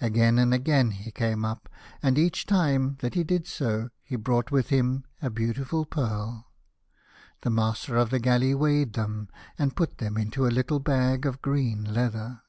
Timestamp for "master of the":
7.50-8.18